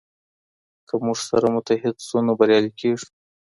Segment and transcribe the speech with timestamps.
[0.87, 3.05] که موږ سره متحد سو نو بريالي کيږو.